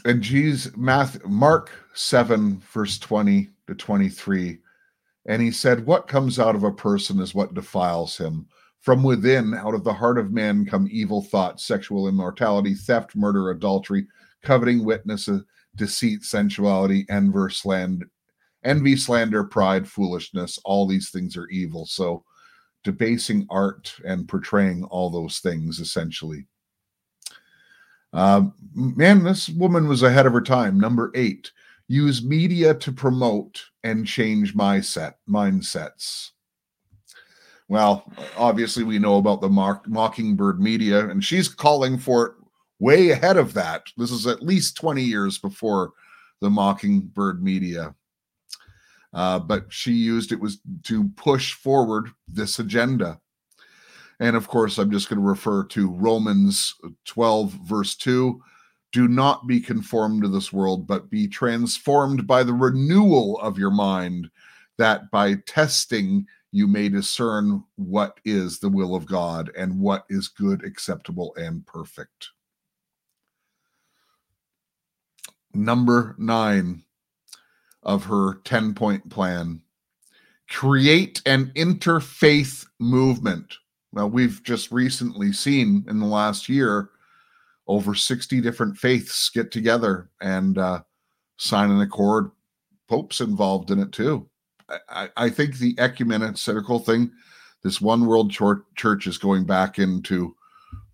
[0.05, 4.59] And Jesus, Mark 7, verse 20 to 23.
[5.27, 8.49] And he said, What comes out of a person is what defiles him.
[8.81, 13.51] From within, out of the heart of man, come evil thoughts, sexual immortality, theft, murder,
[13.51, 14.07] adultery,
[14.43, 15.29] coveting, witness,
[15.77, 18.11] deceit, sensuality, envy, slander,
[18.65, 20.59] envy, slander, pride, foolishness.
[20.65, 21.85] All these things are evil.
[21.85, 22.25] So,
[22.83, 26.47] debasing art and portraying all those things essentially.
[28.13, 30.81] Uh, man, this woman was ahead of her time.
[30.81, 31.53] Number eight,
[31.89, 36.31] use media to promote and change my mindset mindsets.
[37.71, 42.33] Well, obviously, we know about the mock, Mockingbird media, and she's calling for it
[42.81, 43.85] way ahead of that.
[43.97, 45.93] This is at least 20 years before
[46.41, 47.95] the Mockingbird media.
[49.15, 53.21] Uh, but she used it was to push forward this agenda.
[54.19, 58.43] And of course, I'm just going to refer to Romans 12, verse 2.
[58.91, 63.71] Do not be conformed to this world, but be transformed by the renewal of your
[63.71, 64.29] mind,
[64.77, 70.29] that by testing you may discern what is the will of God and what is
[70.29, 72.31] good, acceptable, and perfect.
[75.55, 76.85] Number nine
[77.83, 79.63] of her 10 point plan
[80.49, 83.55] create an interfaith movement.
[83.93, 86.91] Well, we've just recently seen in the last year
[87.67, 90.83] over 60 different faiths get together and uh,
[91.37, 92.31] sign an accord.
[92.89, 94.30] Pope's involved in it too.
[94.89, 97.11] I, I think the ecumenical thing,
[97.63, 100.35] this one world church is going back into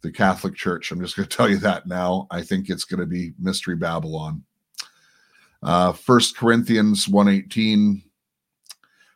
[0.03, 0.91] the Catholic Church.
[0.91, 2.27] I'm just going to tell you that now.
[2.31, 4.45] I think it's going to be Mystery Babylon.
[5.63, 8.03] Uh, First Corinthians 1:18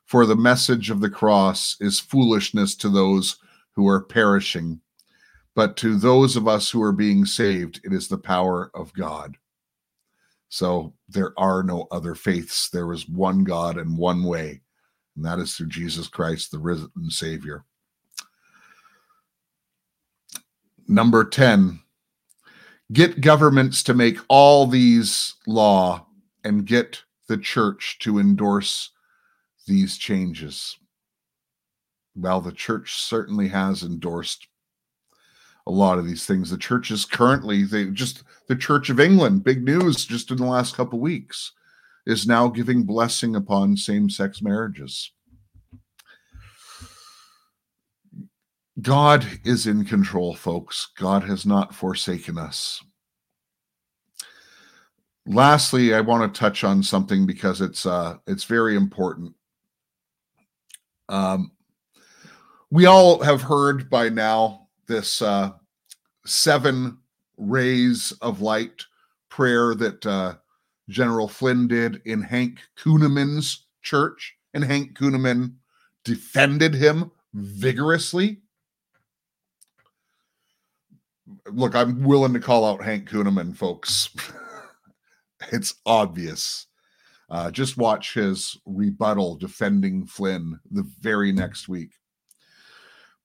[0.07, 3.37] For the message of the cross is foolishness to those
[3.73, 4.81] who are perishing,
[5.55, 9.37] but to those of us who are being saved, it is the power of God.
[10.51, 12.69] So there are no other faiths.
[12.71, 14.61] There is one God and one way,
[15.15, 17.65] and that is through Jesus Christ, the risen Savior.
[20.89, 21.81] Number 10,
[22.93, 26.07] get governments to make all these law
[26.43, 28.91] and get the church to endorse
[29.69, 30.77] these changes.
[32.17, 34.49] Well, the church certainly has endorsed
[35.71, 36.51] a lot of these things.
[36.51, 40.45] The church is currently they just the Church of England, big news just in the
[40.45, 41.53] last couple weeks,
[42.05, 45.13] is now giving blessing upon same-sex marriages.
[48.83, 50.89] God is in control, folks.
[50.99, 52.83] God has not forsaken us.
[55.27, 59.35] Lastly, I want to touch on something because it's uh it's very important.
[61.09, 61.53] Um
[62.71, 65.53] we all have heard by now this uh
[66.31, 66.99] seven
[67.37, 68.85] rays of light
[69.29, 70.35] prayer that uh
[70.91, 75.55] General Flynn did in Hank Kunneman's church, and Hank Kunneman
[76.05, 78.43] defended him vigorously.
[81.47, 84.11] Look, I'm willing to call out Hank Kunneman, folks.
[85.53, 86.67] it's obvious.
[87.31, 91.93] Uh, just watch his rebuttal defending Flynn the very next week.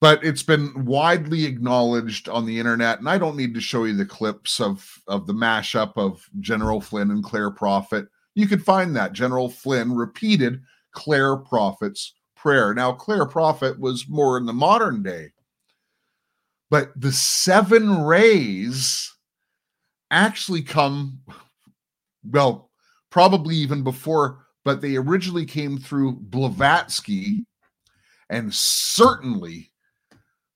[0.06, 3.96] But it's been widely acknowledged on the internet, and I don't need to show you
[3.96, 8.06] the clips of, of the mashup of General Flynn and Clare Prophet.
[8.36, 9.14] You can find that.
[9.14, 12.76] General Flynn repeated Clare Prophet's prayer.
[12.76, 15.32] Now, Clare Prophet was more in the modern day,
[16.70, 19.12] but the seven rays
[20.12, 21.20] actually come
[22.24, 22.70] well,
[23.10, 27.44] probably even before, but they originally came through Blavatsky
[28.30, 29.72] and certainly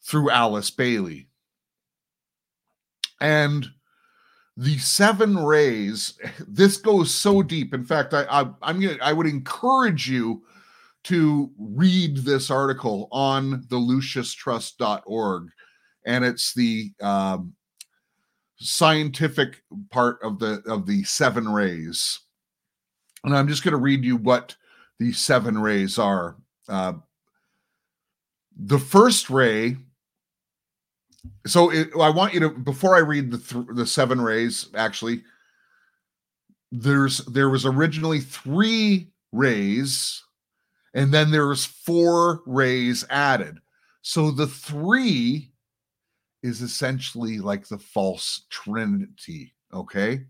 [0.09, 1.27] through Alice Bailey.
[3.21, 3.67] And
[4.57, 7.73] the seven rays, this goes so deep.
[7.73, 10.43] In fact, I, I I'm gonna I would encourage you
[11.03, 15.49] to read this article on the lucistrust.org
[16.05, 17.53] and it's the um,
[18.57, 22.19] scientific part of the of the seven rays
[23.23, 24.55] and i'm just going to read you what
[24.99, 26.35] the seven rays are
[26.67, 26.93] uh,
[28.57, 29.77] the first ray
[31.45, 35.23] so it, i want you to before i read the th- the seven rays actually
[36.71, 40.23] there's there was originally three rays
[40.93, 43.59] and then there was four rays added
[44.01, 45.51] so the three
[46.41, 50.25] is essentially like the false trinity, okay?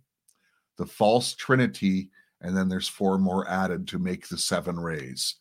[0.78, 2.10] The false trinity
[2.41, 5.36] and then there's four more added to make the seven rays.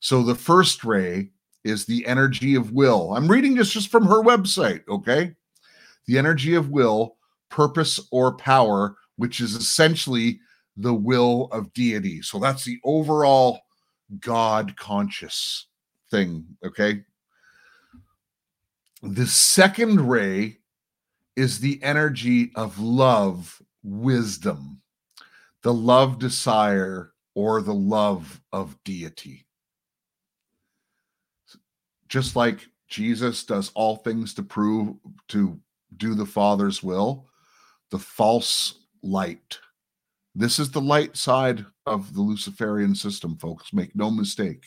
[0.00, 1.30] So the first ray
[1.64, 3.14] is the energy of will.
[3.14, 5.34] I'm reading this just from her website, okay?
[6.06, 7.16] The energy of will,
[7.48, 10.40] purpose, or power, which is essentially
[10.76, 12.22] the will of deity.
[12.22, 13.60] So that's the overall
[14.20, 15.66] God conscious
[16.10, 17.04] thing, okay?
[19.02, 20.58] The second ray
[21.36, 24.82] is the energy of love, wisdom
[25.62, 29.46] the love desire or the love of deity.
[32.12, 34.96] Just like Jesus does all things to prove
[35.28, 35.58] to
[35.96, 37.26] do the Father's will,
[37.90, 39.58] the false light.
[40.34, 43.72] This is the light side of the Luciferian system, folks.
[43.72, 44.66] Make no mistake.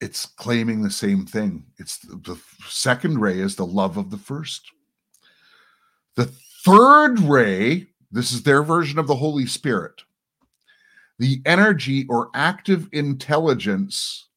[0.00, 1.64] It's claiming the same thing.
[1.78, 4.72] It's the, the second ray is the love of the first.
[6.16, 6.32] The
[6.64, 10.02] third ray this is their version of the Holy Spirit.
[11.18, 14.28] The energy or active intelligence,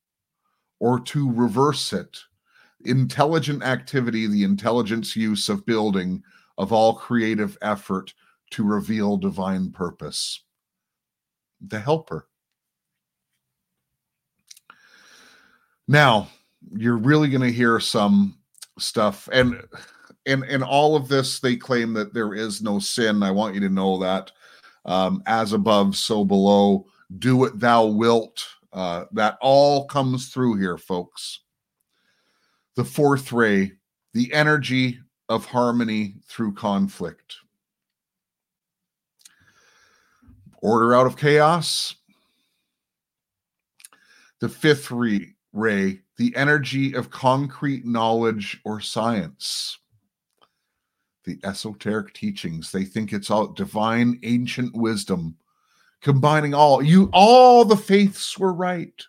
[0.79, 2.17] or to reverse it,
[2.85, 6.21] intelligent activity, the intelligence use of building
[6.57, 8.13] of all creative effort
[8.51, 10.43] to reveal divine purpose.
[11.65, 12.27] The helper.
[15.87, 16.29] Now,
[16.75, 18.37] you're really going to hear some
[18.77, 19.61] stuff and
[20.25, 23.23] in in all of this they claim that there is no sin.
[23.23, 24.31] I want you to know that.
[24.85, 26.85] Um, as above so below.
[27.17, 28.43] Do what thou wilt
[28.75, 31.39] uh, that all comes through here folks.
[32.75, 33.71] The fourth ray
[34.15, 34.97] the energy
[35.27, 37.35] of harmony through conflict.
[40.61, 41.95] Order out of chaos.
[44.39, 49.79] The fifth ray, ray the energy of concrete knowledge or science.
[51.25, 52.71] The esoteric teachings.
[52.71, 55.35] They think it's all divine ancient wisdom,
[56.05, 59.03] combining all you all the faiths were right.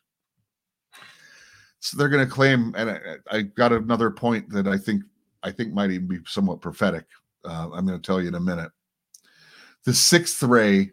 [1.79, 2.99] So they're going to claim, and I,
[3.31, 5.05] I, got another point that I think
[5.45, 7.05] I think might even be somewhat prophetic.
[7.45, 8.73] Uh, I'm going to tell you in a minute.
[9.85, 10.91] The sixth ray,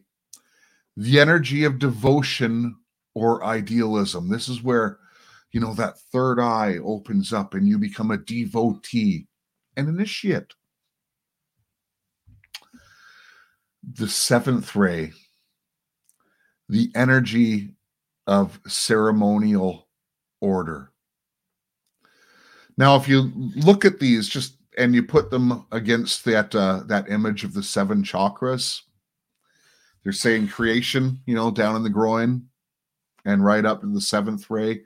[0.96, 2.76] the energy of devotion
[3.16, 4.30] or idealism.
[4.30, 5.00] This is where,
[5.52, 9.26] you know, that third eye opens up and you become a devotee,
[9.78, 10.54] an initiate.
[13.92, 15.12] the seventh ray,
[16.74, 17.70] the energy
[18.26, 19.88] of ceremonial
[20.42, 20.92] order.
[22.78, 27.12] Now, if you look at these just and you put them against that uh, that
[27.12, 28.82] image of the seven chakras,
[30.02, 32.48] they're saying creation, you know, down in the groin,
[33.24, 34.82] and right up in the seventh ray,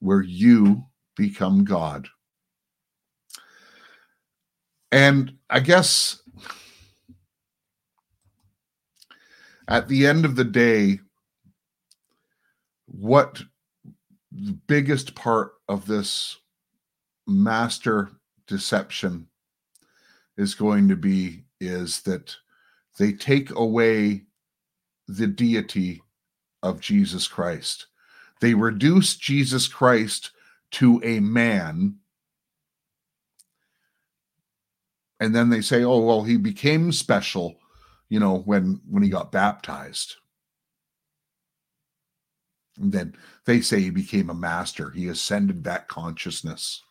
[0.00, 0.84] where you
[1.16, 2.08] become God.
[4.92, 6.20] And I guess
[9.66, 11.00] at the end of the day,
[12.98, 13.42] what
[14.32, 16.36] the biggest part of this
[17.26, 18.10] master
[18.46, 19.26] deception
[20.36, 22.36] is going to be is that
[22.98, 24.22] they take away
[25.08, 26.02] the deity
[26.62, 27.86] of Jesus Christ.
[28.40, 30.32] They reduce Jesus Christ
[30.72, 31.96] to a man.
[35.20, 37.56] And then they say, oh, well, he became special
[38.08, 40.16] you know, when when he got baptized.
[42.78, 43.14] And then
[43.44, 44.90] they say he became a master.
[44.90, 46.82] He ascended that consciousness.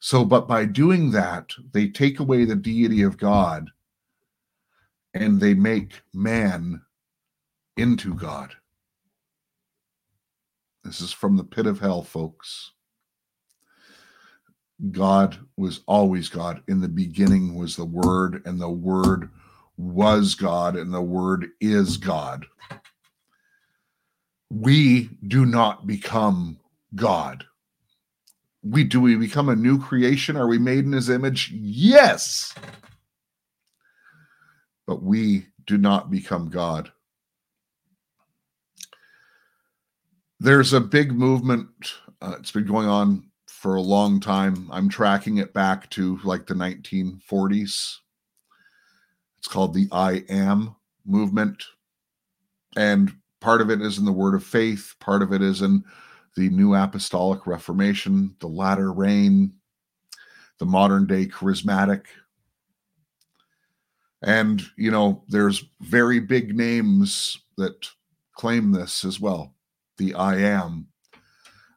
[0.00, 3.70] So, but by doing that, they take away the deity of God
[5.14, 6.82] and they make man
[7.76, 8.54] into God.
[10.84, 12.72] This is from the pit of hell, folks.
[14.90, 16.62] God was always God.
[16.68, 19.30] In the beginning was the Word, and the Word
[19.76, 22.46] was God and the Word is God.
[24.50, 26.58] We do not become
[26.94, 27.44] God.
[28.62, 30.36] We do we become a new creation?
[30.36, 31.50] Are we made in his image?
[31.52, 32.54] Yes.
[34.86, 36.90] But we do not become God.
[40.38, 41.68] There's a big movement.
[42.20, 44.68] Uh, it's been going on for a long time.
[44.70, 47.98] I'm tracking it back to like the 1940s
[49.46, 50.74] it's called the I Am
[51.04, 51.62] movement.
[52.76, 55.84] And part of it is in the word of faith, part of it is in
[56.36, 59.52] the New Apostolic Reformation, the latter rain,
[60.58, 62.04] the modern day charismatic.
[64.22, 67.88] And, you know, there's very big names that
[68.34, 69.54] claim this as well
[69.98, 70.88] the I am.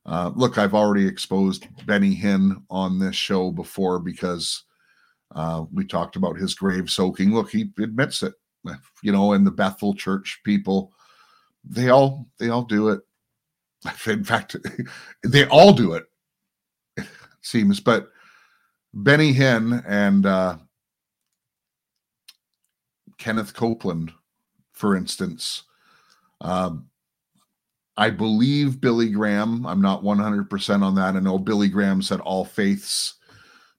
[0.05, 4.63] Uh, look, I've already exposed Benny Hinn on this show before because
[5.35, 7.33] uh, we talked about his grave soaking.
[7.33, 8.33] Look, he admits it.
[9.03, 10.91] you know, and the Bethel Church people,
[11.63, 13.01] they all they all do it.
[14.07, 14.55] In fact,
[15.23, 16.05] they all do it.
[16.97, 17.07] It
[17.41, 18.09] seems, but
[18.93, 20.57] Benny Hinn and uh,
[23.17, 24.11] Kenneth Copeland,
[24.73, 25.63] for instance,
[26.41, 26.87] um,
[27.97, 29.65] I believe Billy Graham.
[29.65, 31.15] I'm not 100% on that.
[31.15, 33.15] I know Billy Graham said all faiths,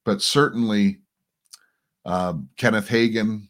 [0.04, 0.98] but certainly
[2.04, 3.48] uh, Kenneth Hagin,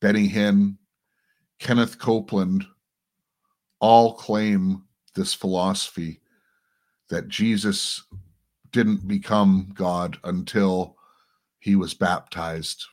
[0.00, 0.76] Benny Hinn,
[1.60, 2.66] Kenneth Copeland
[3.80, 4.82] all claim
[5.14, 6.20] this philosophy
[7.10, 8.02] that Jesus
[8.70, 10.96] didn't become God until
[11.58, 12.84] he was baptized.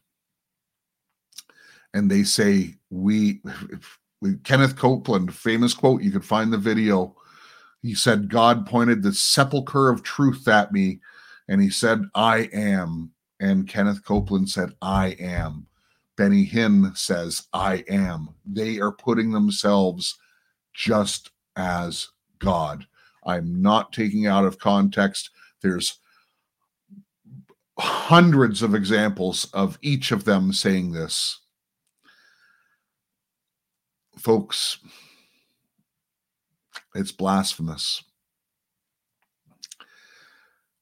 [1.93, 3.41] And they say, we,
[4.43, 7.15] Kenneth Copeland, famous quote, you could find the video.
[7.81, 10.99] He said, God pointed the sepulchre of truth at me,
[11.47, 13.11] and he said, I am.
[13.39, 15.67] And Kenneth Copeland said, I am.
[16.17, 18.29] Benny Hinn says, I am.
[18.45, 20.17] They are putting themselves
[20.75, 22.09] just as
[22.39, 22.85] God.
[23.25, 25.31] I'm not taking out of context.
[25.61, 25.99] There's
[27.79, 31.39] hundreds of examples of each of them saying this
[34.17, 34.77] folks,
[36.93, 38.03] it's blasphemous.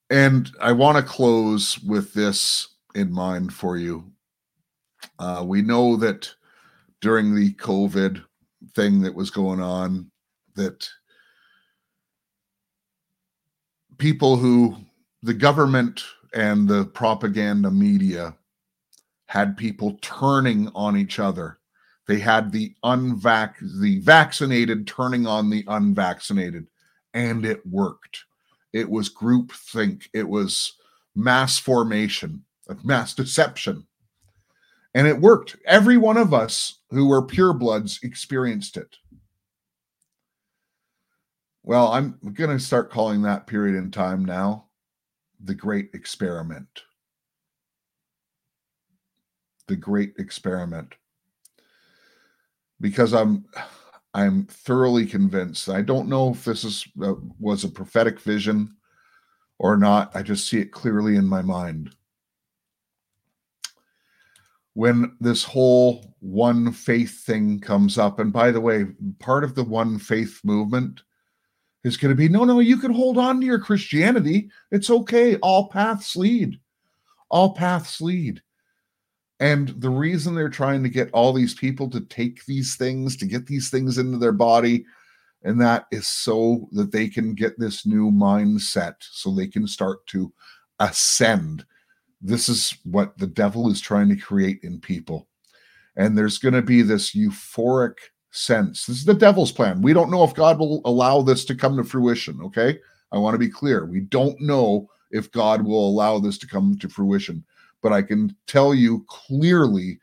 [0.10, 4.12] And I want to close with this in mind for you.
[5.18, 6.32] Uh, we know that
[7.02, 8.24] during the COVID
[8.76, 10.10] thing that was going on,
[10.56, 10.88] that
[13.98, 14.76] people who
[15.22, 16.04] the government
[16.34, 18.36] and the propaganda media
[19.28, 21.60] had people turning on each other
[22.08, 26.68] they had the unvac the vaccinated turning on the unvaccinated,
[27.14, 28.26] and it worked.
[28.74, 30.10] It was group think.
[30.14, 30.74] It was
[31.16, 33.88] mass formation, of mass deception.
[34.96, 35.56] And it worked.
[35.66, 38.96] Every one of us who were purebloods experienced it.
[41.64, 44.66] Well, I'm going to start calling that period in time now
[45.40, 46.84] the Great Experiment.
[49.68, 50.94] The Great Experiment
[52.84, 53.46] because I'm
[54.14, 55.70] I'm thoroughly convinced.
[55.70, 58.76] I don't know if this is uh, was a prophetic vision
[59.58, 60.16] or not.
[60.16, 61.96] I just see it clearly in my mind.
[64.76, 68.86] When this whole one faith thing comes up, and by the way,
[69.20, 71.04] part of the one faith movement
[71.84, 74.50] is going to be no, no, you can hold on to your Christianity.
[74.72, 75.36] It's okay.
[75.38, 76.60] All paths lead.
[77.30, 78.42] All paths lead.
[79.40, 83.26] And the reason they're trying to get all these people to take these things, to
[83.26, 84.86] get these things into their body,
[85.44, 90.06] and that is so that they can get this new mindset, so they can start
[90.08, 90.32] to
[90.80, 91.66] ascend.
[92.24, 95.28] This is what the devil is trying to create in people.
[95.96, 97.98] And there's going to be this euphoric
[98.32, 98.86] sense.
[98.86, 99.82] This is the devil's plan.
[99.82, 102.40] We don't know if God will allow this to come to fruition.
[102.42, 102.80] Okay.
[103.12, 103.86] I want to be clear.
[103.86, 107.44] We don't know if God will allow this to come to fruition
[107.84, 110.00] but I can tell you clearly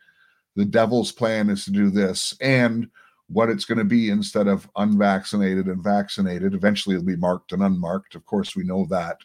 [0.54, 2.88] the devil's plan is to do this and
[3.28, 6.54] what it's going to be instead of unvaccinated and vaccinated.
[6.54, 8.14] Eventually it'll be marked and unmarked.
[8.14, 9.18] Of course, we know that.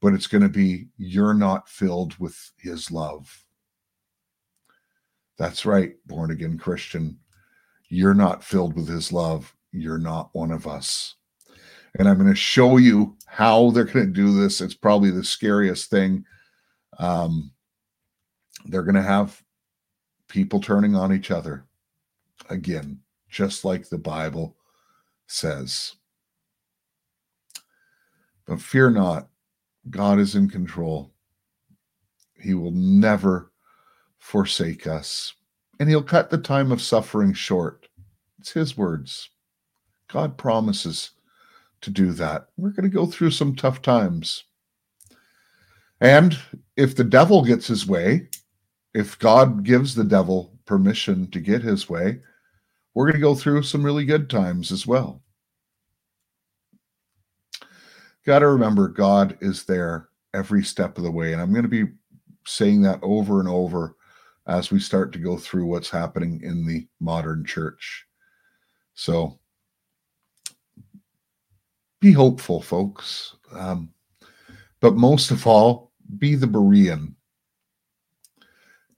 [0.00, 3.44] But it's going to be you're not filled with his love.
[5.38, 7.18] That's right, born again Christian.
[7.88, 9.54] You're not filled with his love.
[9.72, 11.16] You're not one of us.
[11.98, 14.60] And I'm going to show you how they're going to do this.
[14.60, 16.24] It's probably the scariest thing.
[16.98, 17.52] Um,
[18.66, 19.42] they're going to have
[20.28, 21.64] people turning on each other
[22.48, 24.56] again, just like the Bible
[25.26, 25.94] says.
[28.46, 29.28] But fear not,
[29.88, 31.12] God is in control.
[32.38, 33.52] He will never
[34.18, 35.34] forsake us,
[35.78, 37.88] and He'll cut the time of suffering short.
[38.38, 39.30] It's His words.
[40.08, 41.12] God promises
[41.80, 42.48] to do that.
[42.56, 44.44] We're going to go through some tough times.
[46.00, 46.38] And
[46.76, 48.28] if the devil gets his way,
[48.94, 52.20] if God gives the devil permission to get his way,
[52.94, 55.22] we're going to go through some really good times as well.
[58.26, 61.32] Got to remember, God is there every step of the way.
[61.32, 61.90] And I'm going to be
[62.46, 63.96] saying that over and over
[64.46, 68.06] as we start to go through what's happening in the modern church.
[68.94, 69.38] So
[72.00, 73.36] be hopeful, folks.
[73.52, 73.90] Um,
[74.80, 77.14] but most of all, be the Berean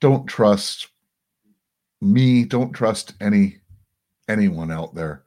[0.02, 0.88] don't trust
[2.00, 3.58] me don't trust any
[4.28, 5.22] anyone out there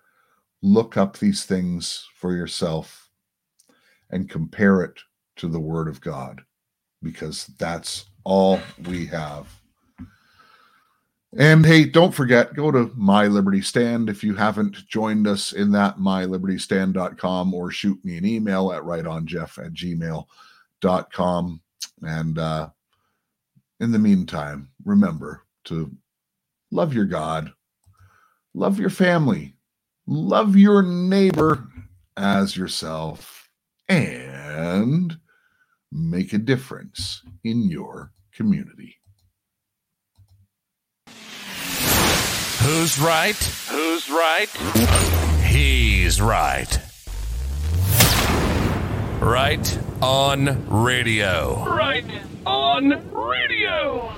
[0.61, 3.04] look up these things for yourself
[4.11, 4.99] and compare it
[5.35, 6.41] to the word of god
[7.03, 9.47] because that's all we have
[11.37, 15.71] And hey, don't forget, go to My Liberty Stand if you haven't joined us in
[15.73, 21.61] that, mylibertystand.com, or shoot me an email at rightonjeff at gmail.com.
[22.03, 22.69] And uh,
[23.81, 25.91] in the meantime, remember to
[26.71, 27.51] love your God,
[28.53, 29.55] love your family,
[30.07, 31.67] love your neighbor
[32.15, 33.44] as yourself,
[33.87, 35.17] and
[35.91, 38.97] make a difference in your community.
[42.65, 43.35] Who's right?
[43.69, 44.49] Who's right?
[45.45, 46.79] He's right.
[49.21, 51.63] Right on radio.
[51.65, 52.05] Right
[52.45, 54.13] on radio.